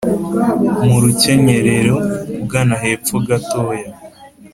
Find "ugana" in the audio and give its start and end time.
2.41-2.75